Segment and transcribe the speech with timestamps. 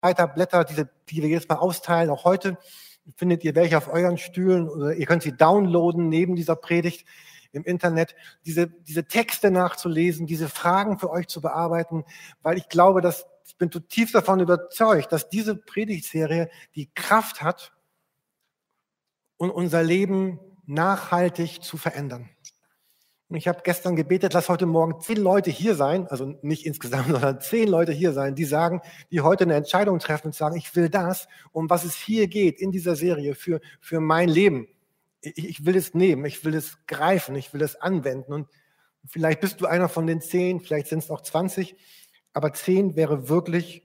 [0.00, 2.58] Blätter, diese, die wir jetzt mal austeilen, auch heute
[3.16, 7.06] findet ihr welche auf euren Stühlen oder ihr könnt sie downloaden neben dieser Predigt
[7.52, 8.14] im Internet,
[8.46, 12.04] diese, diese Texte nachzulesen, diese Fragen für euch zu bearbeiten,
[12.42, 17.72] weil ich glaube, dass ich bin zutiefst davon überzeugt, dass diese Predigtserie die Kraft hat,
[19.36, 22.28] um unser Leben nachhaltig zu verändern.
[23.30, 27.06] Und ich habe gestern gebetet, lass heute Morgen zehn Leute hier sein, also nicht insgesamt,
[27.10, 28.80] sondern zehn Leute hier sein, die sagen,
[29.12, 32.60] die heute eine Entscheidung treffen und sagen, ich will das, um was es hier geht
[32.60, 34.66] in dieser Serie für, für mein Leben.
[35.20, 38.32] Ich, ich will es nehmen, ich will es greifen, ich will es anwenden.
[38.32, 38.48] Und
[39.06, 41.76] vielleicht bist du einer von den zehn, vielleicht sind es auch 20,
[42.32, 43.84] aber zehn wäre wirklich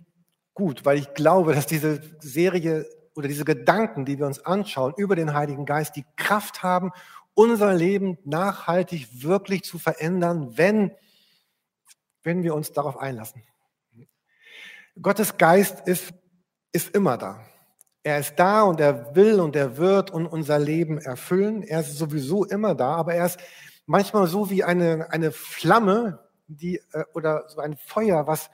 [0.55, 5.15] gut, weil ich glaube, dass diese Serie oder diese Gedanken, die wir uns anschauen über
[5.15, 6.91] den Heiligen Geist, die Kraft haben,
[7.35, 10.91] unser Leben nachhaltig wirklich zu verändern, wenn,
[12.23, 13.43] wenn wir uns darauf einlassen.
[14.99, 16.13] Gottes Geist ist,
[16.71, 17.45] ist immer da.
[18.01, 21.63] Er ist da und er will und er wird und unser Leben erfüllen.
[21.63, 23.39] Er ist sowieso immer da, aber er ist
[23.85, 28.49] manchmal so wie eine, eine Flamme, die, äh, oder so ein Feuer, was,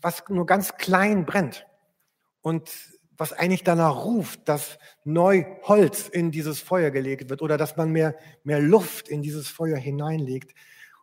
[0.00, 1.66] was nur ganz klein brennt.
[2.40, 2.70] Und
[3.18, 7.90] was eigentlich danach ruft, dass neu Holz in dieses Feuer gelegt wird oder dass man
[7.90, 10.54] mehr, mehr Luft in dieses Feuer hineinlegt.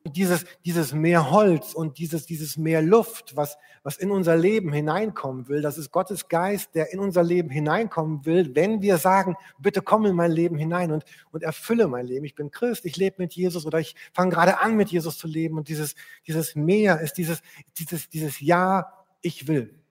[0.05, 4.73] Und dieses, dieses mehr Holz und dieses, dieses mehr Luft, was, was in unser Leben
[4.73, 9.37] hineinkommen will, das ist Gottes Geist, der in unser Leben hineinkommen will, wenn wir sagen,
[9.59, 12.25] bitte komm in mein Leben hinein und, und erfülle mein Leben.
[12.25, 15.27] Ich bin Christ, ich lebe mit Jesus oder ich fange gerade an, mit Jesus zu
[15.27, 15.57] leben.
[15.57, 15.95] Und dieses,
[16.27, 17.41] dieses Mehr ist dieses,
[17.77, 19.82] dieses, dieses Ja, ich will.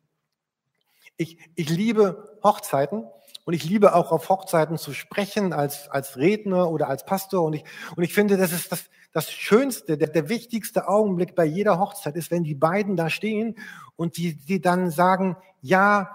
[1.22, 3.04] Ich, ich liebe Hochzeiten
[3.44, 7.42] und ich liebe auch auf Hochzeiten zu sprechen als, als Redner oder als Pastor.
[7.42, 7.64] Und ich,
[7.96, 12.16] und ich finde, das ist das, das Schönste, der, der wichtigste Augenblick bei jeder Hochzeit
[12.16, 13.56] ist, wenn die beiden da stehen
[13.96, 16.14] und die, die dann sagen, ja,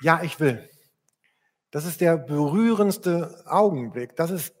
[0.00, 0.68] ja, ich will.
[1.70, 4.16] Das ist der berührendste Augenblick.
[4.16, 4.54] Das ist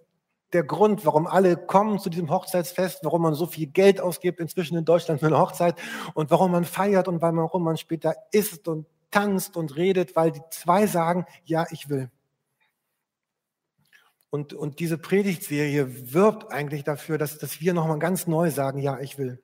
[0.52, 4.76] der Grund, warum alle kommen zu diesem Hochzeitsfest, warum man so viel Geld ausgibt inzwischen
[4.76, 5.76] in Deutschland für eine Hochzeit
[6.14, 10.40] und warum man feiert und warum man später isst und tanzt und redet, weil die
[10.50, 12.10] zwei sagen, ja, ich will.
[14.30, 18.98] Und, und diese Predigtserie wirbt eigentlich dafür, dass, dass wir nochmal ganz neu sagen, ja,
[19.00, 19.42] ich will.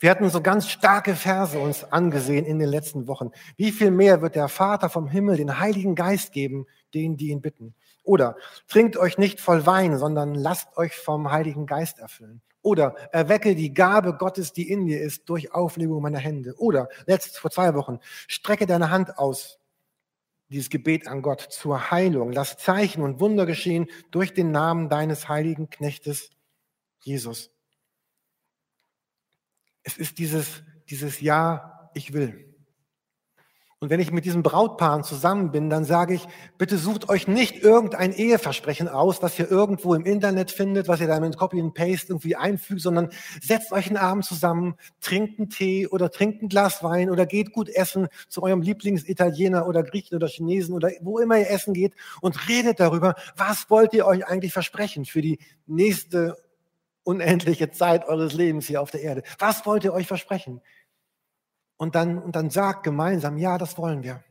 [0.00, 3.30] Wir hatten so ganz starke Verse uns angesehen in den letzten Wochen.
[3.56, 7.42] Wie viel mehr wird der Vater vom Himmel den Heiligen Geist geben, denen, die ihn
[7.42, 7.74] bitten?
[8.02, 8.36] Oder
[8.68, 12.40] trinkt euch nicht voll Wein, sondern lasst euch vom Heiligen Geist erfüllen.
[12.66, 16.52] Oder erwecke die Gabe Gottes, die in dir ist, durch Auflegung meiner Hände.
[16.58, 19.60] Oder, letzt vor zwei Wochen, strecke deine Hand aus,
[20.48, 22.32] dieses Gebet an Gott zur Heilung.
[22.32, 26.30] Lass Zeichen und Wunder geschehen durch den Namen deines heiligen Knechtes
[27.02, 27.52] Jesus.
[29.84, 32.55] Es ist dieses, dieses Ja, ich will.
[33.78, 36.26] Und wenn ich mit diesen Brautpaaren zusammen bin, dann sage ich,
[36.56, 41.06] bitte sucht euch nicht irgendein Eheversprechen aus, was ihr irgendwo im Internet findet, was ihr
[41.06, 45.50] dann mit Copy and Paste irgendwie einfügt, sondern setzt euch einen Abend zusammen, trinkt einen
[45.50, 50.16] Tee oder trinkt ein Glas Wein oder geht gut essen zu eurem Lieblingsitaliener oder Griechen
[50.16, 54.26] oder Chinesen oder wo immer ihr essen geht und redet darüber, was wollt ihr euch
[54.26, 56.38] eigentlich versprechen für die nächste
[57.04, 59.22] unendliche Zeit eures Lebens hier auf der Erde.
[59.38, 60.62] Was wollt ihr euch versprechen?
[61.76, 64.22] Und dann, und dann sagt gemeinsam, ja, das wollen wir.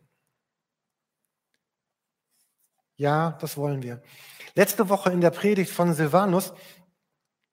[2.98, 4.02] Ja, das wollen wir.
[4.56, 6.54] Letzte Woche in der Predigt von Silvanus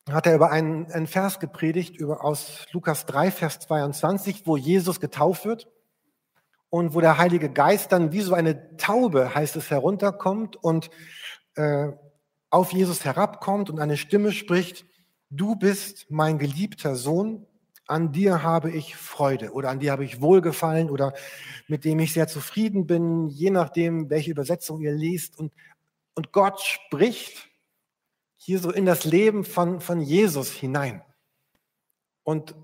[0.08, 5.00] hat er über einen, einen Vers gepredigt über, aus Lukas 3, Vers 22, wo Jesus
[5.00, 5.68] getauft wird
[6.70, 10.90] und wo der Heilige Geist dann wie so eine Taube, heißt es, herunterkommt und
[11.54, 11.88] äh,
[12.50, 14.86] auf Jesus herabkommt und eine Stimme spricht,
[15.30, 17.46] du bist mein geliebter Sohn,
[17.86, 21.12] an dir habe ich Freude oder an dir habe ich Wohlgefallen oder
[21.68, 25.38] mit dem ich sehr zufrieden bin, je nachdem, welche Übersetzung ihr liest.
[25.38, 25.52] Und,
[26.14, 27.48] und Gott spricht
[28.36, 31.02] hier so in das Leben von, von Jesus hinein.
[32.22, 32.54] Und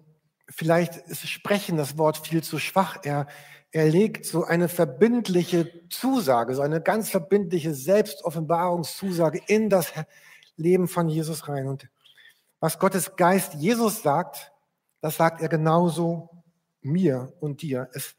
[0.49, 2.99] vielleicht ist Sprechen das Wort viel zu schwach.
[3.03, 3.27] Er,
[3.71, 9.93] er legt so eine verbindliche Zusage, so eine ganz verbindliche Selbstoffenbarungszusage in das
[10.57, 11.67] Leben von Jesus rein.
[11.67, 11.89] Und
[12.61, 14.53] was Gottes Geist Jesus sagt,
[15.01, 16.45] das sagt er genauso
[16.81, 17.89] mir und dir.
[17.93, 18.17] Es,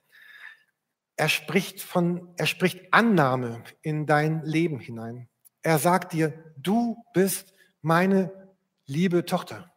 [1.15, 5.27] er spricht von, er spricht Annahme in dein Leben hinein.
[5.61, 8.31] Er sagt dir, du bist meine
[8.85, 9.71] liebe Tochter.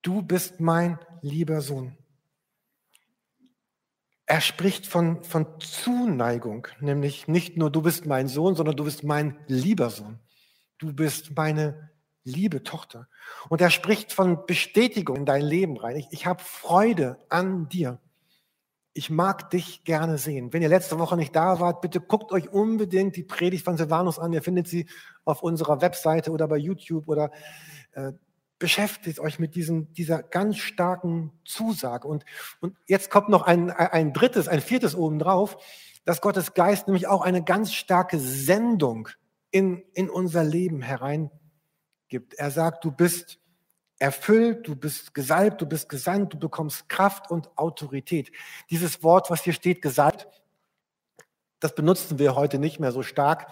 [0.00, 1.96] Du bist mein lieber Sohn.
[4.26, 9.04] Er spricht von, von Zuneigung, nämlich nicht nur du bist mein Sohn, sondern du bist
[9.04, 10.18] mein lieber Sohn.
[10.78, 11.91] Du bist meine
[12.24, 13.08] liebe Tochter.
[13.48, 15.96] Und er spricht von Bestätigung in dein Leben rein.
[15.96, 17.98] Ich, ich habe Freude an dir.
[18.94, 20.52] ich mag dich gerne sehen.
[20.52, 24.18] Wenn ihr letzte Woche nicht da wart, bitte guckt euch unbedingt die Predigt von Silvanus
[24.18, 24.32] an.
[24.32, 24.86] Ihr findet sie
[25.24, 27.30] auf unserer Webseite oder bei YouTube oder
[27.92, 28.12] äh,
[28.58, 32.06] beschäftigt euch mit diesem, dieser ganz starken Zusage.
[32.06, 32.24] Und,
[32.60, 35.56] und jetzt kommt noch ein, ein drittes, ein viertes obendrauf,
[36.04, 39.08] dass Gottes Geist nämlich auch eine ganz starke Sendung
[39.50, 40.82] in, in unser Leben
[42.12, 42.34] hereingibt.
[42.34, 43.38] Er sagt, du bist
[43.98, 48.32] erfüllt, du bist gesalbt, du bist gesandt, du bekommst Kraft und Autorität.
[48.70, 50.28] Dieses Wort, was hier steht, gesalbt,
[51.60, 53.46] das benutzen wir heute nicht mehr so stark.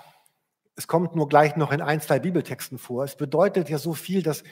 [0.74, 3.04] Es kommt nur gleich noch in ein, zwei Bibeltexten vor.
[3.04, 4.42] Es bedeutet ja so viel, dass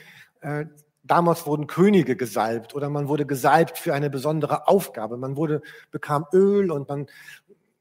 [0.41, 0.67] äh,
[1.03, 5.17] damals wurden Könige gesalbt oder man wurde gesalbt für eine besondere Aufgabe.
[5.17, 7.07] Man wurde, bekam Öl und man,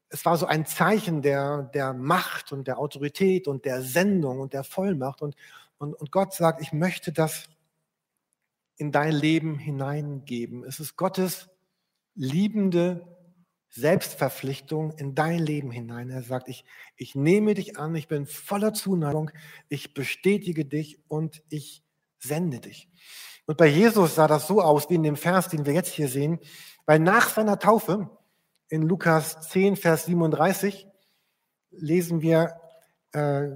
[0.09, 4.53] es war so ein Zeichen der, der Macht und der Autorität und der Sendung und
[4.53, 5.21] der Vollmacht.
[5.21, 5.35] Und,
[5.77, 7.49] und, und Gott sagt, ich möchte das
[8.77, 10.63] in dein Leben hineingeben.
[10.63, 11.49] Es ist Gottes
[12.15, 13.17] liebende
[13.69, 16.09] Selbstverpflichtung in dein Leben hinein.
[16.09, 16.63] Er sagt, ich,
[16.95, 19.31] ich nehme dich an, ich bin voller Zuneigung,
[19.69, 21.83] ich bestätige dich und ich
[22.19, 22.89] sende dich.
[23.45, 26.07] Und bei Jesus sah das so aus, wie in dem Vers, den wir jetzt hier
[26.07, 26.39] sehen,
[26.85, 28.09] weil nach seiner Taufe
[28.69, 30.87] in Lukas 10, Vers 37
[31.71, 32.59] lesen wir,
[33.13, 33.49] äh,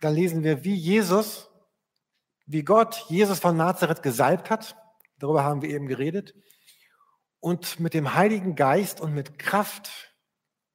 [0.00, 1.48] da lesen wir, wie Jesus
[2.48, 4.74] wie Gott Jesus von Nazareth gesalbt hat,
[5.18, 6.34] darüber haben wir eben geredet,
[7.40, 10.16] und mit dem Heiligen Geist und mit Kraft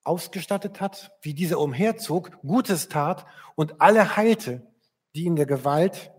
[0.04, 3.26] ausgestattet hat, wie dieser umherzog, Gutes tat
[3.56, 4.66] und alle heilte,
[5.16, 6.12] die in der Gewalt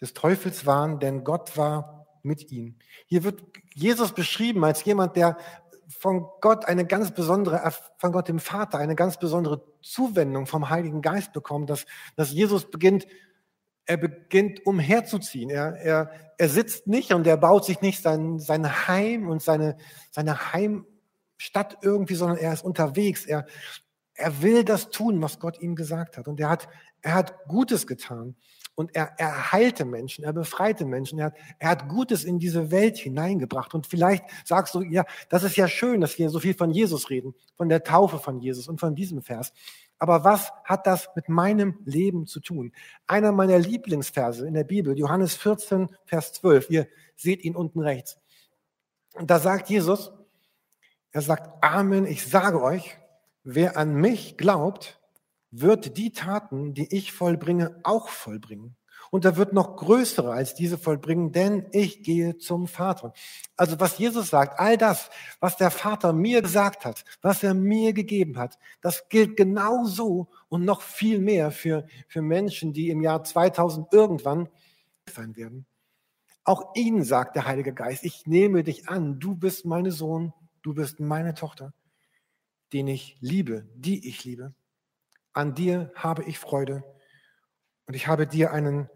[0.00, 2.78] des Teufels waren, denn Gott war mit ihm.
[3.06, 3.42] Hier wird
[3.72, 5.38] Jesus beschrieben als jemand, der
[5.88, 11.02] von Gott eine ganz besondere, von Gott dem Vater eine ganz besondere Zuwendung vom Heiligen
[11.02, 11.86] Geist bekommt, dass,
[12.16, 13.06] dass Jesus beginnt,
[13.84, 15.48] er beginnt umherzuziehen.
[15.48, 19.76] Er, er, er sitzt nicht und er baut sich nicht sein, sein Heim und seine,
[20.10, 23.24] seine Heimstadt irgendwie, sondern er ist unterwegs.
[23.24, 23.46] Er,
[24.14, 26.26] er will das tun, was Gott ihm gesagt hat.
[26.26, 26.68] Und er hat,
[27.02, 28.34] er hat Gutes getan.
[28.76, 32.70] Und er, er heilte Menschen, er befreite Menschen, er hat, er hat Gutes in diese
[32.70, 33.72] Welt hineingebracht.
[33.72, 37.08] Und vielleicht sagst du, ja, das ist ja schön, dass wir so viel von Jesus
[37.08, 39.54] reden, von der Taufe von Jesus und von diesem Vers.
[39.98, 42.72] Aber was hat das mit meinem Leben zu tun?
[43.06, 46.68] Einer meiner Lieblingsverse in der Bibel, Johannes 14, Vers 12.
[46.68, 46.86] Ihr
[47.16, 48.18] seht ihn unten rechts.
[49.14, 50.12] Und da sagt Jesus,
[51.12, 52.98] er sagt, Amen, ich sage euch,
[53.42, 55.00] wer an mich glaubt,
[55.50, 58.76] wird die Taten, die ich vollbringe, auch vollbringen
[59.10, 63.12] und er wird noch größere als diese vollbringen, denn ich gehe zum Vater.
[63.56, 65.10] Also was Jesus sagt, all das,
[65.40, 70.64] was der Vater mir gesagt hat, was er mir gegeben hat, das gilt genauso und
[70.64, 74.48] noch viel mehr für, für Menschen, die im Jahr 2000 irgendwann
[75.08, 75.66] sein werden.
[76.44, 80.32] Auch ihnen sagt der Heilige Geist, ich nehme dich an, du bist meine Sohn,
[80.62, 81.72] du bist meine Tochter,
[82.72, 84.54] den ich liebe, die ich liebe.
[85.36, 86.82] An dir habe ich Freude
[87.86, 88.88] und ich habe dir einen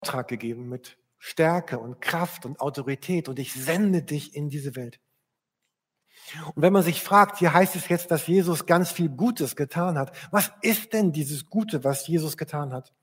[0.00, 5.00] Auftrag gegeben mit Stärke und Kraft und Autorität und ich sende dich in diese Welt.
[6.54, 9.98] Und wenn man sich fragt, hier heißt es jetzt, dass Jesus ganz viel Gutes getan
[9.98, 10.16] hat.
[10.30, 12.94] Was ist denn dieses Gute, was Jesus getan hat?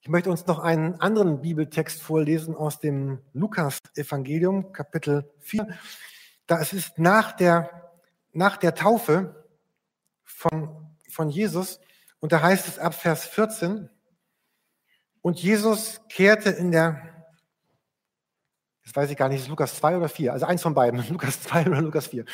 [0.00, 5.68] Ich möchte uns noch einen anderen Bibeltext vorlesen aus dem Lukas-Evangelium, Kapitel 4.
[6.46, 7.92] Da es ist nach der,
[8.32, 9.46] nach der Taufe
[10.24, 10.81] von,
[11.12, 11.80] von Jesus
[12.20, 13.88] und da heißt es ab Vers 14,
[15.22, 17.00] und Jesus kehrte in der,
[18.84, 21.42] das weiß ich gar nicht, ist Lukas 2 oder 4, also eins von beiden, Lukas
[21.42, 22.24] 2 oder Lukas 4.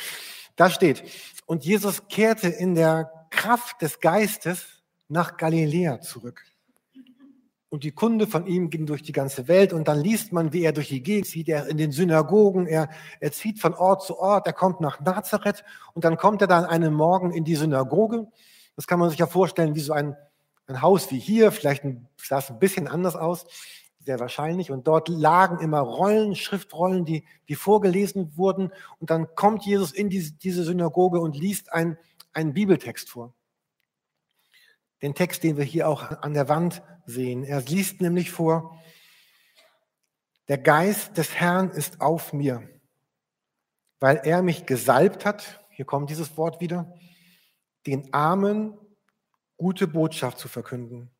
[0.55, 1.03] Da steht,
[1.45, 6.43] und Jesus kehrte in der Kraft des Geistes nach Galiläa zurück.
[7.69, 10.63] Und die Kunde von ihm ging durch die ganze Welt und dann liest man, wie
[10.63, 14.17] er durch die Gegend zieht, er in den Synagogen, er, er zieht von Ort zu
[14.17, 18.27] Ort, er kommt nach Nazareth und dann kommt er dann einen Morgen in die Synagoge.
[18.79, 20.15] Das kann man sich ja vorstellen wie so ein
[20.69, 21.83] ein Haus wie hier, vielleicht
[22.17, 23.45] sah es ein bisschen anders aus,
[23.99, 24.71] sehr wahrscheinlich.
[24.71, 28.71] Und dort lagen immer Rollen, Schriftrollen, die, die vorgelesen wurden.
[28.99, 31.97] Und dann kommt Jesus in diese, diese Synagoge und liest ein,
[32.33, 33.33] einen Bibeltext vor.
[35.01, 37.43] Den Text, den wir hier auch an der Wand sehen.
[37.43, 38.79] Er liest nämlich vor,
[40.47, 42.67] der Geist des Herrn ist auf mir,
[43.99, 46.93] weil er mich gesalbt hat, hier kommt dieses Wort wieder,
[47.89, 48.77] den Armen
[49.57, 51.11] gute Botschaft zu verkünden.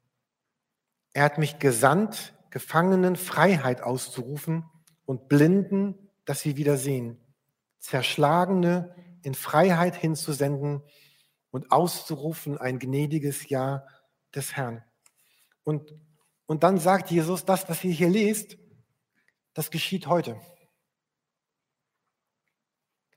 [1.13, 4.63] Er hat mich gesandt, Gefangenen Freiheit auszurufen
[5.05, 7.19] und Blinden, dass sie wieder sehen,
[7.79, 10.81] Zerschlagene in Freiheit hinzusenden
[11.51, 13.85] und auszurufen ein gnädiges Ja
[14.33, 14.83] des Herrn.
[15.63, 15.93] Und,
[16.45, 18.57] und dann sagt Jesus, das, was ihr hier lest,
[19.53, 20.39] das geschieht heute.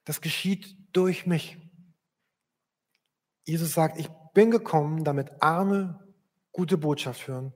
[0.05, 1.62] das geschieht durch mich.
[3.45, 6.01] Jesus sagt, ich bin gekommen, damit Arme
[6.53, 7.53] gute Botschaft hören,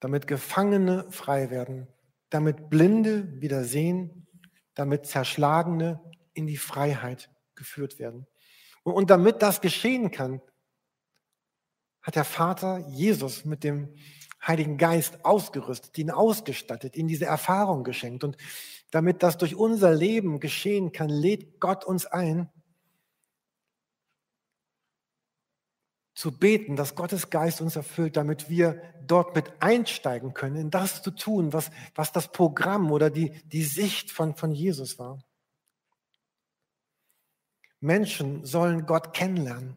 [0.00, 1.88] damit Gefangene frei werden,
[2.30, 4.26] damit Blinde wieder sehen,
[4.74, 6.00] damit Zerschlagene
[6.34, 8.26] in die Freiheit geführt werden.
[8.82, 10.40] Und damit das geschehen kann,
[12.02, 13.94] hat der Vater Jesus mit dem
[14.46, 18.24] Heiligen Geist ausgerüstet, ihn ausgestattet, ihm diese Erfahrung geschenkt.
[18.24, 18.36] Und
[18.90, 22.48] damit das durch unser Leben geschehen kann, lädt Gott uns ein,
[26.18, 31.00] zu beten, dass Gottes Geist uns erfüllt, damit wir dort mit einsteigen können, in das
[31.00, 35.20] zu tun, was, was das Programm oder die, die Sicht von, von Jesus war.
[37.78, 39.76] Menschen sollen Gott kennenlernen.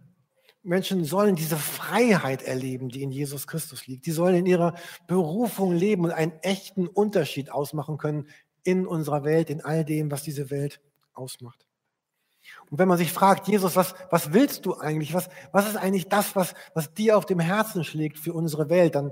[0.63, 4.07] Menschen sollen diese Freiheit erleben, die in Jesus Christus liegt.
[4.07, 4.73] Die sollen in ihrer
[5.05, 8.27] Berufung leben und einen echten Unterschied ausmachen können
[8.63, 10.81] in unserer Welt, in all dem, was diese Welt
[11.13, 11.67] ausmacht.
[12.71, 15.13] Und wenn man sich fragt, Jesus, was, was willst du eigentlich?
[15.13, 18.95] Was, was ist eigentlich das, was, was dir auf dem Herzen schlägt für unsere Welt?
[18.95, 19.11] Dann,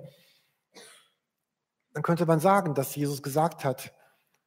[1.94, 3.94] dann könnte man sagen, dass Jesus gesagt hat,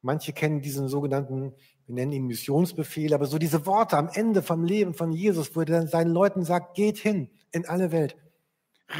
[0.01, 1.55] manche kennen diesen sogenannten
[1.85, 5.61] wir nennen ihn Missionsbefehl, aber so diese Worte am Ende vom Leben von Jesus, wo
[5.61, 8.15] er dann seinen Leuten sagt, geht hin in alle Welt,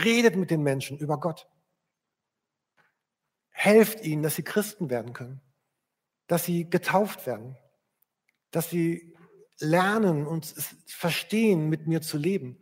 [0.04, 1.48] redet mit den Menschen über Gott,
[3.50, 5.42] helft ihnen, dass sie Christen werden können,
[6.28, 7.56] dass sie getauft werden,
[8.52, 9.13] dass sie
[9.64, 10.46] lernen und
[10.86, 12.62] verstehen, mit mir zu leben.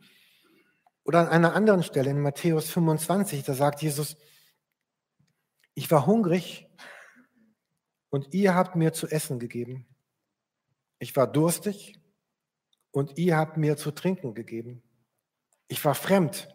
[1.04, 4.18] Oder an einer anderen Stelle in Matthäus 25, da sagt Jesus,
[5.74, 6.68] ich war hungrig
[8.10, 9.88] und ihr habt mir zu essen gegeben.
[11.00, 12.00] Ich war durstig
[12.92, 14.84] und ihr habt mir zu trinken gegeben.
[15.68, 16.54] Ich war fremd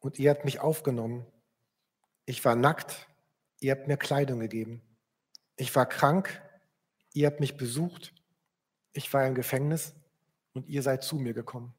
[0.00, 1.26] und ihr habt mich aufgenommen.
[2.26, 3.08] Ich war nackt,
[3.60, 4.82] ihr habt mir Kleidung gegeben.
[5.56, 6.42] Ich war krank,
[7.14, 8.12] ihr habt mich besucht.
[8.92, 9.94] Ich war im Gefängnis
[10.54, 11.74] und ihr seid zu mir gekommen.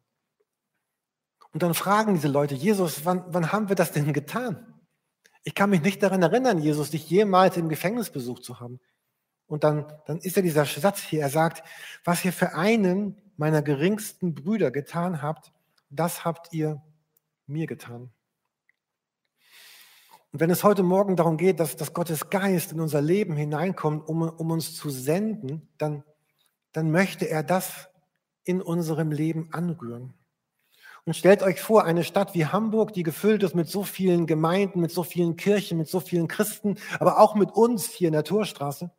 [1.53, 4.73] Und dann fragen diese Leute, Jesus, wann, wann haben wir das denn getan?
[5.43, 8.79] Ich kann mich nicht daran erinnern, Jesus, dich jemals im Gefängnis besucht zu haben.
[9.47, 11.67] Und dann, dann ist ja dieser Satz hier, er sagt,
[12.05, 15.51] was ihr für einen meiner geringsten Brüder getan habt,
[15.89, 16.81] das habt ihr
[17.47, 18.11] mir getan.
[20.31, 24.07] Und wenn es heute Morgen darum geht, dass, dass Gottes Geist in unser Leben hineinkommt,
[24.07, 26.05] um, um uns zu senden, dann,
[26.71, 27.89] dann möchte er das
[28.43, 30.13] in unserem Leben anrühren.
[31.05, 34.79] Und stellt euch vor, eine Stadt wie Hamburg, die gefüllt ist mit so vielen Gemeinden,
[34.81, 38.23] mit so vielen Kirchen, mit so vielen Christen, aber auch mit uns hier in der
[38.23, 38.91] Torstraße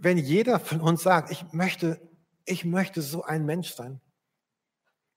[0.00, 2.00] wenn jeder von uns sagt, ich möchte,
[2.46, 4.00] ich möchte so ein Mensch sein.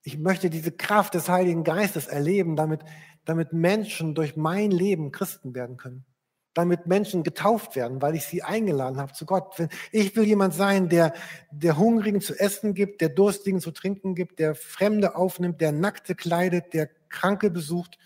[0.04, 2.82] Ich möchte diese Kraft des Heiligen Geistes erleben, damit,
[3.24, 6.06] damit Menschen durch mein Leben Christen werden können.
[6.54, 9.56] Damit Menschen getauft werden, weil ich sie eingeladen habe zu Gott.
[9.92, 11.14] Ich will jemand sein, der,
[11.52, 16.14] der Hungrigen zu essen gibt, der Durstigen zu trinken gibt, der Fremde aufnimmt, der Nackte
[16.14, 17.98] kleidet, der Kranke besucht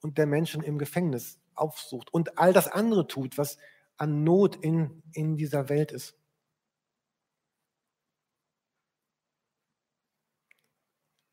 [0.00, 3.58] und der Menschen im Gefängnis aufsucht und all das andere tut, was,
[3.96, 6.14] an Not in, in dieser Welt ist.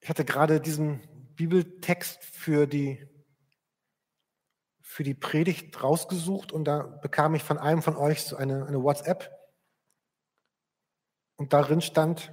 [0.02, 1.02] Ich hatte gerade diesen
[1.36, 3.08] Bibeltext für die,
[4.94, 8.84] für die Predigt rausgesucht und da bekam ich von einem von euch so eine, eine
[8.84, 9.32] WhatsApp.
[11.36, 12.32] Und darin stand,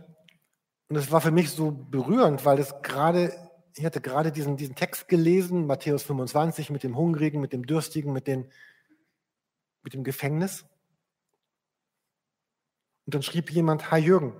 [0.89, 3.33] und es war für mich so berührend, weil es gerade,
[3.77, 8.13] ich hatte gerade diesen, diesen Text gelesen, Matthäus 25, mit dem Hungrigen, mit dem Dürstigen,
[8.13, 8.53] mit den
[9.83, 10.67] mit dem Gefängnis.
[13.07, 14.35] Und dann schrieb jemand, Hi Jürgen,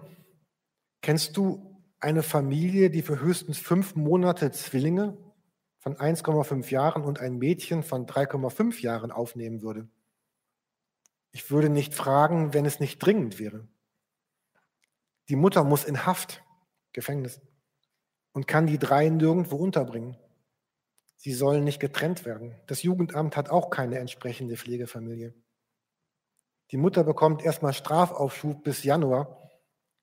[1.01, 5.17] kennst du eine Familie, die für höchstens fünf Monate Zwillinge
[5.81, 9.89] von 1,5 Jahren und ein Mädchen von 3,5 Jahren aufnehmen würde?
[11.33, 13.67] Ich würde nicht fragen, wenn es nicht dringend wäre.
[15.29, 16.43] Die Mutter muss in Haft,
[16.93, 17.41] Gefängnis,
[18.33, 20.17] und kann die drei nirgendwo unterbringen.
[21.17, 22.59] Sie sollen nicht getrennt werden.
[22.67, 25.35] Das Jugendamt hat auch keine entsprechende Pflegefamilie.
[26.71, 29.51] Die Mutter bekommt erstmal Strafaufschub bis Januar,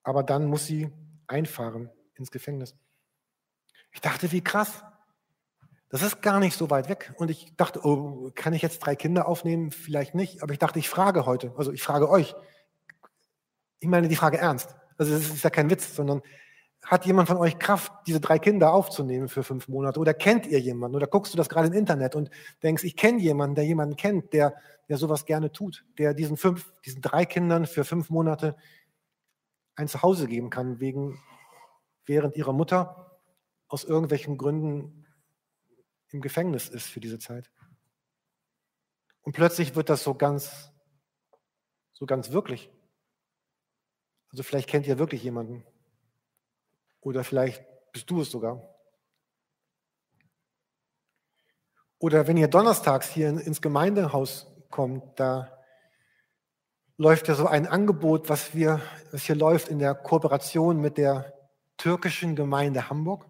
[0.03, 0.91] aber dann muss sie
[1.27, 2.75] einfahren ins Gefängnis.
[3.91, 4.83] Ich dachte, wie krass.
[5.89, 7.13] Das ist gar nicht so weit weg.
[7.17, 9.71] Und ich dachte, oh, kann ich jetzt drei Kinder aufnehmen?
[9.71, 10.43] Vielleicht nicht.
[10.43, 12.35] Aber ich dachte, ich frage heute, also ich frage euch.
[13.79, 14.75] Ich meine die Frage ernst.
[14.97, 16.21] Also es ist ja kein Witz, sondern
[16.83, 19.99] hat jemand von euch Kraft, diese drei Kinder aufzunehmen für fünf Monate?
[19.99, 20.95] Oder kennt ihr jemanden?
[20.95, 22.29] Oder guckst du das gerade im Internet und
[22.63, 24.55] denkst, ich kenne jemanden, der jemanden kennt, der,
[24.87, 28.55] der sowas gerne tut, der diesen fünf, diesen drei Kindern für fünf Monate
[29.75, 31.19] ein Zuhause geben kann, wegen,
[32.05, 33.19] während ihre Mutter
[33.67, 35.06] aus irgendwelchen Gründen
[36.11, 37.49] im Gefängnis ist für diese Zeit.
[39.21, 40.71] Und plötzlich wird das so ganz,
[41.93, 42.71] so ganz wirklich.
[44.31, 45.65] Also vielleicht kennt ihr wirklich jemanden.
[47.01, 48.77] Oder vielleicht bist du es sogar.
[51.99, 55.57] Oder wenn ihr donnerstags hier ins Gemeindehaus kommt, da
[56.97, 61.33] läuft ja so ein Angebot, was, wir, was hier läuft in der Kooperation mit der
[61.77, 63.25] türkischen Gemeinde Hamburg,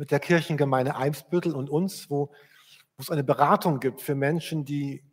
[0.00, 2.32] mit der Kirchengemeinde Eimsbüttel und uns, wo,
[2.96, 5.04] wo es eine Beratung gibt für Menschen, die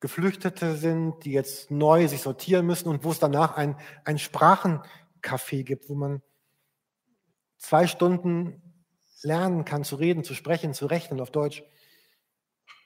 [0.00, 5.62] Geflüchtete sind, die jetzt neu sich sortieren müssen und wo es danach ein, ein Sprachencafé
[5.62, 6.22] gibt, wo man
[7.56, 8.60] zwei Stunden
[9.22, 11.62] lernen kann zu reden, zu sprechen, zu rechnen auf Deutsch.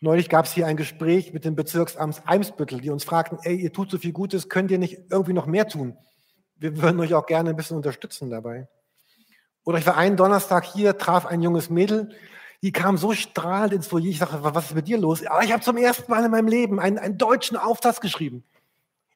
[0.03, 3.73] Neulich gab es hier ein Gespräch mit dem Bezirksamt Eimsbüttel, die uns fragten, ey, ihr
[3.73, 5.97] tut so viel Gutes, könnt ihr nicht irgendwie noch mehr tun?
[6.57, 8.69] Wir würden euch auch gerne ein bisschen unterstützen dabei.
[9.69, 12.09] Oder ich war einen Donnerstag hier, traf ein junges Mädel,
[12.63, 14.07] die kam so strahlend ins Foyer.
[14.07, 15.27] Ich sagte, was ist mit dir los?
[15.27, 18.45] Aber ich habe zum ersten Mal in meinem Leben einen, einen deutschen Aufsatz geschrieben.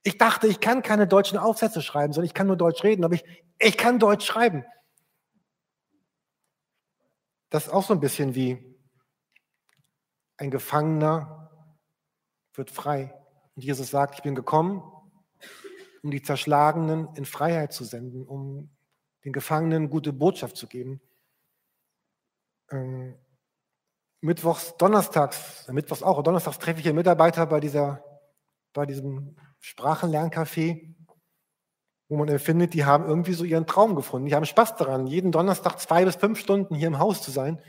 [0.02, 3.14] Ich dachte, ich kann keine deutschen Aufsätze schreiben, sondern ich kann nur Deutsch reden, aber
[3.14, 3.24] ich,
[3.58, 4.66] ich kann Deutsch schreiben.
[7.48, 8.76] Das ist auch so ein bisschen wie
[10.36, 11.50] ein Gefangener
[12.52, 13.14] wird frei.
[13.56, 14.82] Und Jesus sagt, ich bin gekommen,
[16.02, 18.68] um die Zerschlagenen in Freiheit zu senden, um
[19.24, 21.00] den Gefangenen gute Botschaft zu geben.
[22.70, 23.16] Ähm,
[24.20, 28.04] Mittwochs, Donnerstags, Mittwochs auch, Donnerstags treffe ich hier Mitarbeiter bei, dieser,
[28.72, 30.94] bei diesem Sprachenlerncafé,
[32.08, 34.26] wo man empfindet, die haben irgendwie so ihren Traum gefunden.
[34.26, 37.60] Die haben Spaß daran, jeden Donnerstag zwei bis fünf Stunden hier im Haus zu sein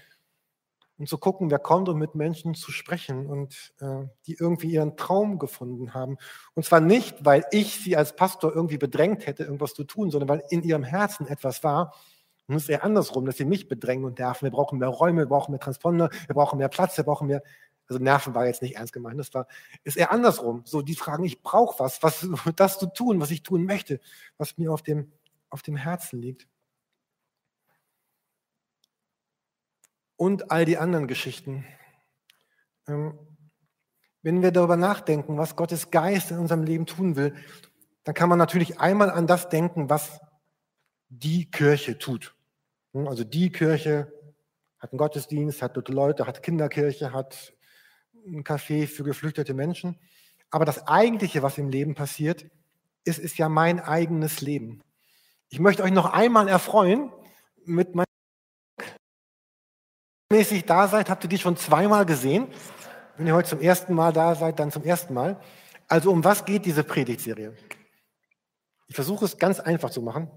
[0.98, 4.96] und zu gucken, wer kommt und mit Menschen zu sprechen und äh, die irgendwie ihren
[4.96, 6.18] Traum gefunden haben.
[6.54, 10.30] Und zwar nicht, weil ich sie als Pastor irgendwie bedrängt hätte, irgendwas zu tun, sondern
[10.30, 11.94] weil in ihrem Herzen etwas war.
[12.48, 14.46] Und es ist eher andersrum, dass sie mich bedrängen und nerven.
[14.46, 17.42] Wir brauchen mehr Räume, wir brauchen mehr Transponder, wir brauchen mehr Platz, wir brauchen mehr.
[17.88, 19.46] Also Nerven war jetzt nicht ernst gemeint, das war,
[19.84, 20.62] ist eher andersrum.
[20.66, 24.00] So, die fragen, ich brauche was, was, das zu tun, was ich tun möchte,
[24.38, 25.12] was mir auf dem,
[25.50, 26.48] auf dem Herzen liegt.
[30.24, 31.66] Und all die anderen Geschichten.
[32.88, 33.20] Ähm,
[34.22, 37.36] wenn wir darüber nachdenken, was Gottes Geist in unserem Leben tun will,
[38.06, 40.22] dann kann man natürlich einmal an das denken, was
[41.10, 42.38] die Kirche tut.
[42.94, 44.14] Hm, also die Kirche
[44.80, 47.54] hat einen Gottesdienst, hat dort Leute, hat Kinderkirche, hat
[48.26, 50.00] ein Café für geflüchtete Menschen.
[50.50, 52.46] Aber das Eigentliche, was im Leben passiert,
[53.04, 54.84] ist, ist ja mein eigenes Leben.
[55.50, 57.12] Ich möchte euch noch einmal erfreuen
[57.66, 58.13] mit meinem
[60.34, 62.48] regelmäßig da seid, habt ihr die schon zweimal gesehen.
[63.18, 65.40] Wenn ihr heute zum ersten Mal da seid, dann zum ersten Mal.
[65.88, 67.56] Also um was geht diese Predigtserie?
[68.88, 70.32] Ich versuche es ganz einfach zu machen.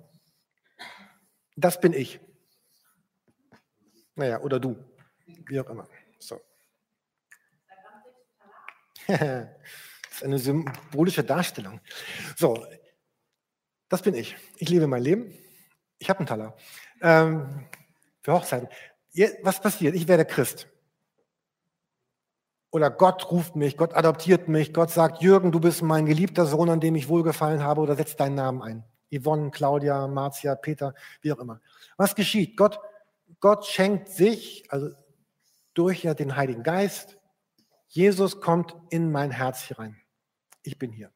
[1.56, 2.20] Das bin ich.
[4.14, 4.76] Naja, oder du.
[5.46, 5.88] Wie auch immer.
[6.18, 6.40] So.
[9.06, 9.48] das
[10.10, 11.80] ist eine symbolische Darstellung.
[12.36, 12.66] So,
[13.88, 14.36] das bin ich.
[14.58, 15.32] Ich lebe mein Leben.
[15.98, 16.56] Ich habe einen Taler.
[17.00, 17.66] Ähm,
[18.20, 18.68] für Hochzeiten
[19.42, 19.94] was passiert?
[19.94, 20.68] Ich werde Christ.
[22.70, 26.68] Oder Gott ruft mich, Gott adoptiert mich, Gott sagt, Jürgen, du bist mein geliebter Sohn,
[26.68, 28.84] an dem ich wohlgefallen habe, oder setzt deinen Namen ein.
[29.10, 31.60] Yvonne, Claudia, Marcia, Peter, wie auch immer.
[31.96, 32.56] Was geschieht?
[32.56, 32.78] Gott,
[33.40, 34.90] Gott schenkt sich, also
[35.74, 37.16] durch den Heiligen Geist,
[37.88, 39.96] Jesus kommt in mein Herz hier rein.
[40.62, 41.12] Ich bin hier.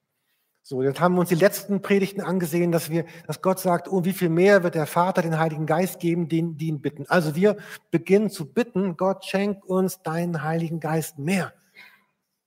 [0.62, 4.04] So, jetzt haben wir uns die letzten Predigten angesehen, dass wir, dass Gott sagt, oh,
[4.04, 7.06] wie viel mehr wird der Vater den Heiligen Geist geben, den, die ihn bitten.
[7.08, 7.56] Also wir
[7.90, 11.52] beginnen zu bitten, Gott schenk uns deinen Heiligen Geist mehr.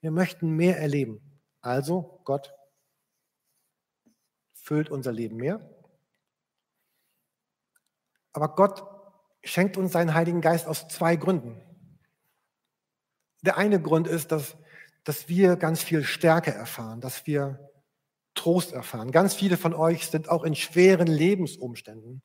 [0.01, 1.21] Wir möchten mehr erleben.
[1.61, 2.53] Also Gott
[4.53, 5.59] füllt unser Leben mehr.
[8.31, 8.83] Aber Gott
[9.43, 11.61] schenkt uns seinen Heiligen Geist aus zwei Gründen.
[13.41, 14.55] Der eine Grund ist, dass,
[15.03, 17.72] dass wir ganz viel Stärke erfahren, dass wir
[18.35, 19.11] Trost erfahren.
[19.11, 22.21] Ganz viele von euch sind auch in schweren Lebensumständen.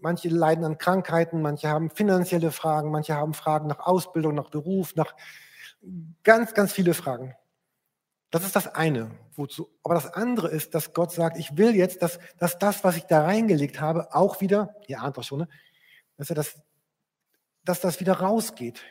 [0.00, 4.94] Manche leiden an Krankheiten, manche haben finanzielle Fragen, manche haben Fragen nach Ausbildung, nach Beruf,
[4.94, 5.14] nach
[6.22, 7.34] ganz, ganz viele Fragen.
[8.30, 9.10] Das ist das eine.
[9.34, 9.70] Wozu?
[9.82, 13.04] Aber das andere ist, dass Gott sagt, ich will jetzt, dass, dass das, was ich
[13.04, 15.48] da reingelegt habe, auch wieder, ihr ahnt das schon, ne?
[16.16, 16.60] dass, er das,
[17.64, 18.82] dass das wieder rausgeht.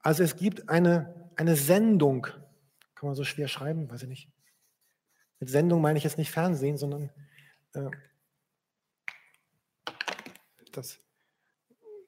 [0.00, 2.22] Also es gibt eine, eine Sendung,
[2.94, 4.33] kann man so schwer schreiben, weiß ich nicht.
[5.40, 7.10] Mit Sendung meine ich jetzt nicht Fernsehen, sondern
[7.74, 7.90] äh,
[10.72, 10.98] dass,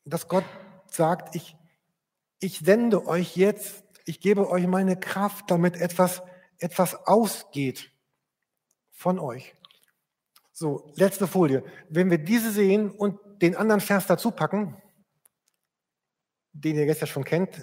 [0.04, 0.44] dass Gott
[0.90, 1.56] sagt, ich,
[2.40, 6.22] ich sende euch jetzt, ich gebe euch meine Kraft, damit etwas,
[6.58, 7.90] etwas ausgeht
[8.92, 9.54] von euch.
[10.52, 11.62] So, letzte Folie.
[11.88, 14.80] Wenn wir diese sehen und den anderen Vers dazu packen,
[16.52, 17.60] den ihr jetzt ja schon kennt,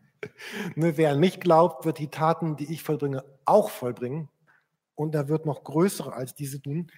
[0.74, 4.28] ne, wer an mich glaubt, wird die Taten, die ich vollbringe, auch vollbringen.
[4.96, 6.90] Und er wird noch größere als diese tun.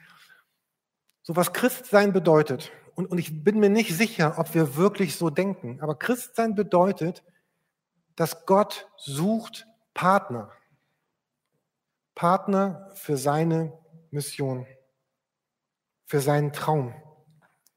[1.23, 5.31] So was Christsein bedeutet, und, und ich bin mir nicht sicher, ob wir wirklich so
[5.31, 7.23] denken, aber Christsein bedeutet,
[8.17, 10.51] dass Gott sucht Partner.
[12.15, 13.79] Partner für seine
[14.11, 14.67] Mission,
[16.07, 16.93] für seinen Traum,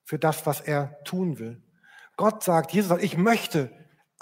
[0.04, 1.62] für das, was er tun will.
[2.18, 3.72] Gott sagt, Jesus sagt, ich möchte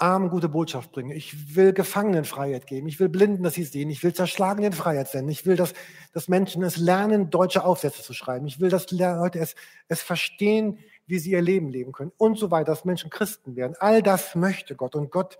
[0.00, 1.10] Armen gute Botschaft bringen.
[1.10, 2.88] Ich will Gefangenen Freiheit geben.
[2.88, 3.90] Ich will Blinden, dass sie sehen.
[3.90, 5.30] Ich will Zerschlagenen Freiheit senden.
[5.30, 5.74] Ich will, dass,
[6.12, 8.46] dass Menschen es lernen, deutsche Aufsätze zu schreiben.
[8.46, 9.54] Ich will, dass Leute es,
[9.88, 13.76] es verstehen, wie sie ihr Leben leben können und so weiter, dass Menschen Christen werden.
[13.78, 14.94] All das möchte Gott.
[14.94, 15.38] Und Gott,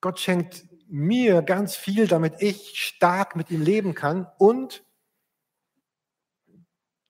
[0.00, 4.84] Gott schenkt mir ganz viel, damit ich stark mit ihm leben kann und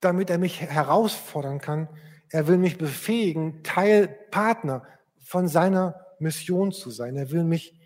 [0.01, 1.89] damit er mich herausfordern kann.
[2.29, 4.87] Er will mich befähigen, Teilpartner
[5.19, 7.17] von seiner Mission zu sein.
[7.17, 7.79] Er will mich,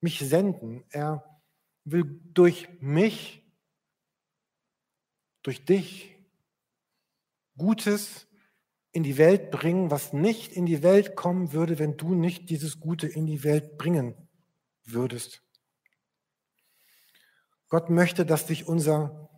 [0.00, 0.84] mich senden.
[0.90, 1.24] Er
[1.84, 3.44] will durch mich,
[5.42, 6.14] durch dich
[7.56, 8.28] Gutes
[8.92, 12.80] in die Welt bringen, was nicht in die Welt kommen würde, wenn du nicht dieses
[12.80, 14.14] Gute in die Welt bringen
[14.84, 15.42] würdest.
[17.68, 19.28] Gott möchte, dass sich unser,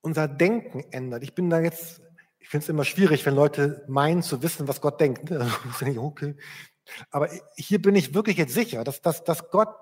[0.00, 1.22] unser Denken ändert.
[1.22, 2.02] Ich bin da jetzt,
[2.40, 5.30] ich finde es immer schwierig, wenn Leute meinen zu wissen, was Gott denkt.
[5.96, 6.36] okay.
[7.10, 9.74] Aber hier bin ich wirklich jetzt sicher, dass, dass, dass Gott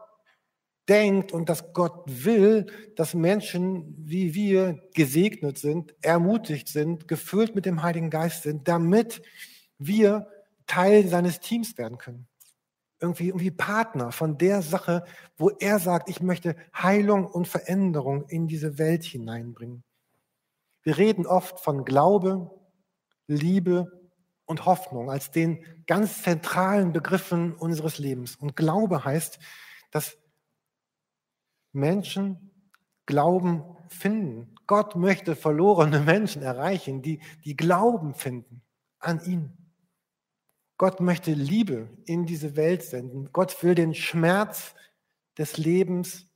[0.89, 7.67] denkt und dass Gott will, dass Menschen wie wir gesegnet sind, ermutigt sind, gefüllt mit
[7.67, 9.23] dem Heiligen Geist sind, damit
[9.79, 10.29] wir
[10.67, 12.27] Teil seines Teams werden können.
[13.01, 15.05] Irgendwie, irgendwie Partner von der Sache,
[15.37, 19.85] wo er sagt, ich möchte Heilung und Veränderung in diese Welt hineinbringen.
[20.83, 22.51] Wir reden oft von Glaube,
[23.27, 23.98] Liebe
[24.49, 28.35] und Hoffnung als den ganz zentralen Begriffen unseres Lebens.
[28.35, 29.39] Und Glaube heißt,
[29.91, 30.19] dass
[31.73, 32.51] Menschen
[33.07, 34.55] Glauben finden.
[34.67, 38.63] Gott möchte verlorene Menschen erreichen, die, die Glauben finden
[38.99, 39.57] an ihn.
[40.77, 43.31] Gott möchte Liebe in diese Welt senden.
[43.33, 44.75] Gott will den Schmerz
[45.37, 46.27] des Lebens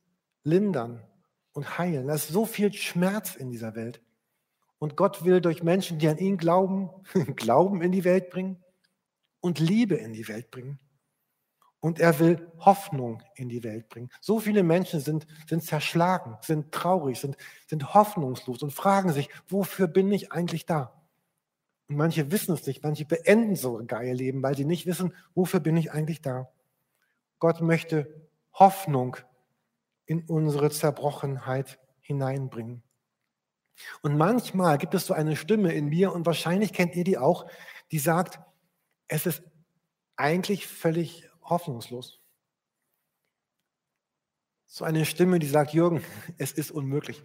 [0.44, 1.02] lindern
[1.52, 2.08] und heilen.
[2.08, 4.02] Da ist so viel Schmerz in dieser Welt.
[4.82, 6.90] Und Gott will durch Menschen, die an ihn glauben,
[7.36, 8.60] Glauben in die Welt bringen
[9.40, 10.80] und Liebe in die Welt bringen.
[11.78, 14.10] Und er will Hoffnung in die Welt bringen.
[14.20, 17.36] So viele Menschen sind, sind zerschlagen, sind traurig, sind,
[17.68, 21.00] sind hoffnungslos und fragen sich, wofür bin ich eigentlich da?
[21.88, 25.60] Und manche wissen es nicht, manche beenden sogar ihr Leben, weil sie nicht wissen, wofür
[25.60, 26.50] bin ich eigentlich da?
[27.38, 29.16] Gott möchte Hoffnung
[30.06, 32.82] in unsere Zerbrochenheit hineinbringen.
[34.02, 37.46] Und manchmal gibt es so eine Stimme in mir, und wahrscheinlich kennt ihr die auch,
[37.90, 38.40] die sagt,
[39.08, 39.42] es ist
[40.16, 42.20] eigentlich völlig hoffnungslos.
[44.66, 46.02] So eine Stimme, die sagt, Jürgen,
[46.38, 47.22] es ist unmöglich.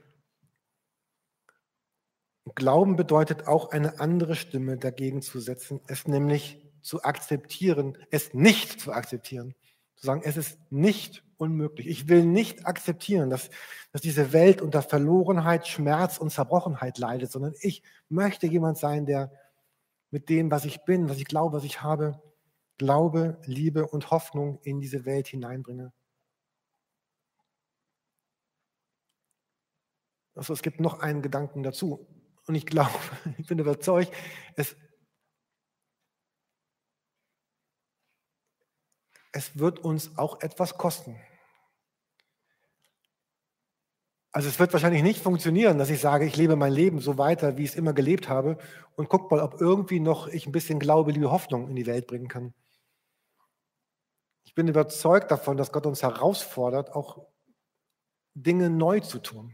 [2.55, 8.79] Glauben bedeutet auch eine andere Stimme dagegen zu setzen, es nämlich zu akzeptieren, es nicht
[8.79, 9.53] zu akzeptieren.
[9.95, 11.87] Zu sagen, es ist nicht unmöglich.
[11.87, 13.49] Ich will nicht akzeptieren, dass,
[13.91, 19.31] dass diese Welt unter Verlorenheit, Schmerz und Zerbrochenheit leidet, sondern ich möchte jemand sein, der
[20.09, 22.21] mit dem, was ich bin, was ich glaube, was ich habe,
[22.77, 25.91] Glaube, Liebe und Hoffnung in diese Welt hineinbringe.
[30.35, 32.07] Also es gibt noch einen Gedanken dazu.
[32.45, 32.91] Und ich glaube,
[33.39, 34.13] ich bin überzeugt,
[34.55, 34.75] es,
[39.37, 41.15] es wird uns auch etwas kosten.
[44.31, 47.57] Also es wird wahrscheinlich nicht funktionieren, dass ich sage, ich lebe mein Leben so weiter,
[47.57, 48.57] wie ich es immer gelebt habe
[48.95, 52.07] und guck mal, ob irgendwie noch ich ein bisschen Glaube, Liebe, Hoffnung in die Welt
[52.07, 52.53] bringen kann
[54.57, 57.27] bin überzeugt davon, dass Gott uns herausfordert, auch
[58.33, 59.53] Dinge neu zu tun.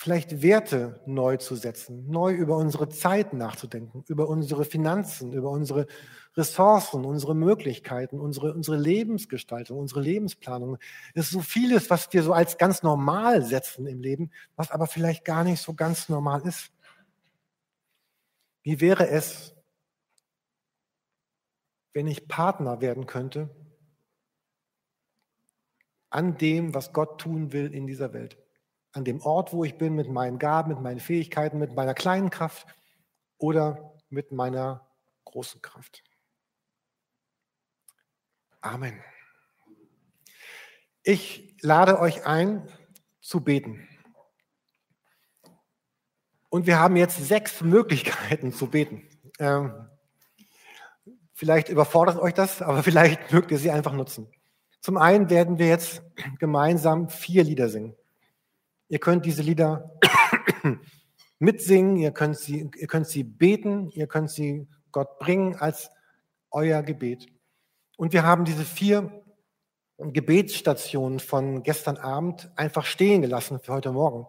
[0.00, 5.88] Vielleicht Werte neu zu setzen, neu über unsere Zeit nachzudenken, über unsere Finanzen, über unsere
[6.36, 10.78] Ressourcen, unsere Möglichkeiten, unsere, unsere Lebensgestaltung, unsere Lebensplanung.
[11.14, 14.86] Es ist so vieles, was wir so als ganz normal setzen im Leben, was aber
[14.86, 16.70] vielleicht gar nicht so ganz normal ist.
[18.62, 19.52] Wie wäre es,
[21.92, 23.50] wenn ich Partner werden könnte
[26.08, 28.38] an dem, was Gott tun will in dieser Welt.
[28.92, 32.30] An dem Ort, wo ich bin, mit meinen Gaben, mit meinen Fähigkeiten, mit meiner kleinen
[32.30, 32.66] Kraft
[33.36, 34.86] oder mit meiner
[35.24, 36.02] großen Kraft.
[38.60, 39.02] Amen.
[41.02, 42.68] Ich lade euch ein
[43.20, 43.86] zu beten.
[46.48, 49.06] Und wir haben jetzt sechs Möglichkeiten zu beten.
[49.38, 49.88] Ähm,
[51.38, 54.26] Vielleicht überfordert euch das, aber vielleicht mögt ihr sie einfach nutzen.
[54.80, 56.02] Zum einen werden wir jetzt
[56.40, 57.94] gemeinsam vier Lieder singen.
[58.88, 59.98] Ihr könnt diese Lieder
[61.38, 65.90] mitsingen, ihr könnt, sie, ihr könnt sie beten, ihr könnt sie Gott bringen als
[66.50, 67.26] euer Gebet.
[67.96, 69.24] Und wir haben diese vier
[69.98, 74.26] Gebetsstationen von gestern Abend einfach stehen gelassen für heute Morgen.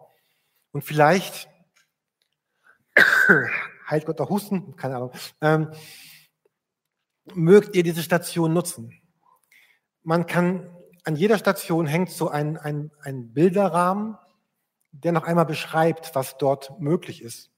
[0.72, 1.48] Und vielleicht,
[3.88, 5.72] heilt Gott auch Husten, keine Ahnung, ähm,
[7.34, 8.92] mögt ihr diese Station nutzen.
[10.02, 14.18] Man kann, an jeder Station hängt so ein, ein, ein Bilderrahmen,
[14.92, 17.50] der noch einmal beschreibt, was dort möglich ist.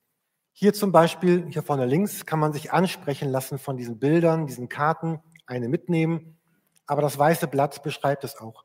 [0.52, 4.68] Hier zum Beispiel, hier vorne links, kann man sich ansprechen lassen von diesen Bildern, diesen
[4.68, 6.38] Karten, eine mitnehmen,
[6.86, 8.64] aber das weiße Blatt beschreibt es auch.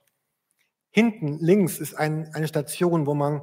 [0.89, 3.41] Hinten links ist ein, eine Station, wo man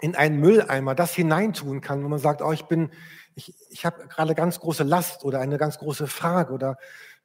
[0.00, 2.90] in einen Mülleimer das hineintun kann, wo man sagt, oh, ich bin,
[3.34, 6.76] ich, ich habe gerade ganz große Last oder eine ganz große Frage oder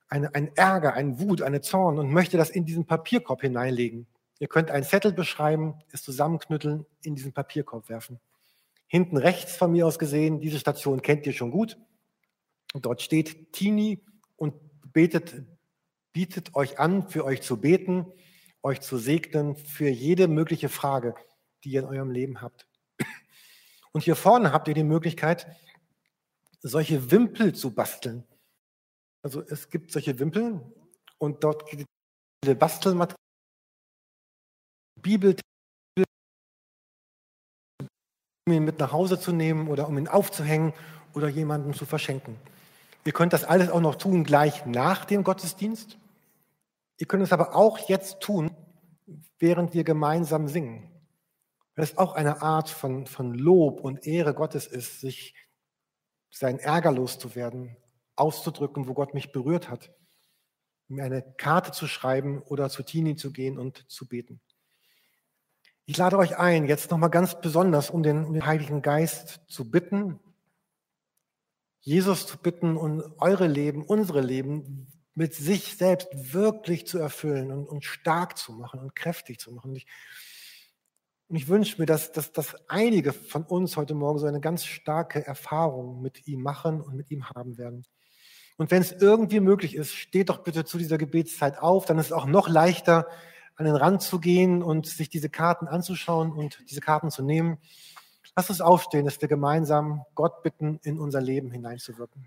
[0.09, 4.07] eine, ein Ärger, ein Wut, eine Zorn und möchte das in diesen Papierkorb hineinlegen.
[4.39, 8.19] Ihr könnt einen Zettel beschreiben, es zusammenknütteln, in diesen Papierkorb werfen.
[8.87, 11.77] Hinten rechts von mir aus gesehen, diese Station kennt ihr schon gut.
[12.73, 14.03] Dort steht Tini
[14.37, 14.55] und
[14.93, 15.43] betet,
[16.13, 18.05] bietet euch an, für euch zu beten,
[18.63, 21.15] euch zu segnen, für jede mögliche Frage,
[21.63, 22.67] die ihr in eurem Leben habt.
[23.91, 25.47] Und hier vorne habt ihr die Möglichkeit,
[26.61, 28.23] solche Wimpel zu basteln.
[29.21, 30.61] Also es gibt solche Wimpel
[31.17, 31.85] und dort gibt
[32.45, 33.28] es Bastelmaterialien
[35.01, 35.35] Bibel
[38.49, 40.73] um ihn mit nach Hause zu nehmen oder um ihn aufzuhängen
[41.13, 42.35] oder jemandem zu verschenken.
[43.05, 45.97] Ihr könnt das alles auch noch tun gleich nach dem Gottesdienst.
[46.97, 48.51] Ihr könnt es aber auch jetzt tun,
[49.37, 50.91] während wir gemeinsam singen.
[51.75, 55.33] Weil es auch eine Art von, von Lob und Ehre Gottes ist, sich
[56.31, 57.77] sein Ärger loszuwerden,
[58.15, 59.91] auszudrücken, wo Gott mich berührt hat,
[60.87, 64.41] mir eine Karte zu schreiben oder zu Tini zu gehen und zu beten.
[65.89, 69.71] Ich lade euch ein, jetzt nochmal ganz besonders um den, um den Heiligen Geist zu
[69.71, 70.19] bitten,
[71.79, 77.67] Jesus zu bitten und eure Leben, unsere Leben mit sich selbst wirklich zu erfüllen und,
[77.67, 79.71] und stark zu machen und kräftig zu machen.
[79.71, 79.87] Und ich,
[81.27, 84.65] und ich wünsche mir, dass, dass, dass einige von uns heute Morgen so eine ganz
[84.65, 87.83] starke Erfahrung mit ihm machen und mit ihm haben werden.
[88.57, 92.07] Und wenn es irgendwie möglich ist, steht doch bitte zu dieser Gebetszeit auf, dann ist
[92.07, 93.07] es auch noch leichter,
[93.59, 97.57] an den Rand zu gehen und sich diese Karten anzuschauen und diese Karten zu nehmen.
[98.35, 102.25] Lass uns aufstehen, dass wir gemeinsam Gott bitten, in unser Leben hineinzuwirken.